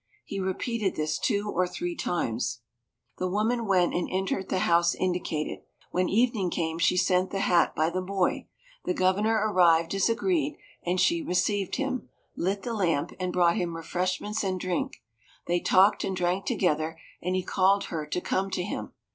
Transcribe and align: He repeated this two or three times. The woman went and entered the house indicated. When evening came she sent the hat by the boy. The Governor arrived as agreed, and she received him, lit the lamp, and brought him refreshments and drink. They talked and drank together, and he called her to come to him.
He 0.25 0.39
repeated 0.39 0.95
this 0.95 1.19
two 1.19 1.51
or 1.51 1.67
three 1.67 1.95
times. 1.95 2.61
The 3.19 3.29
woman 3.29 3.67
went 3.67 3.93
and 3.93 4.09
entered 4.11 4.49
the 4.49 4.57
house 4.65 4.95
indicated. 4.95 5.59
When 5.91 6.09
evening 6.09 6.49
came 6.49 6.79
she 6.79 6.97
sent 6.97 7.29
the 7.29 7.41
hat 7.41 7.75
by 7.75 7.91
the 7.91 8.01
boy. 8.01 8.47
The 8.83 8.95
Governor 8.95 9.35
arrived 9.35 9.93
as 9.93 10.09
agreed, 10.09 10.57
and 10.83 10.99
she 10.99 11.21
received 11.21 11.75
him, 11.75 12.09
lit 12.35 12.63
the 12.63 12.73
lamp, 12.73 13.11
and 13.19 13.31
brought 13.31 13.57
him 13.57 13.75
refreshments 13.75 14.43
and 14.43 14.59
drink. 14.59 15.03
They 15.45 15.59
talked 15.59 16.03
and 16.03 16.15
drank 16.17 16.45
together, 16.47 16.97
and 17.21 17.35
he 17.35 17.43
called 17.43 17.83
her 17.93 18.07
to 18.07 18.21
come 18.21 18.49
to 18.49 18.63
him. 18.63 18.93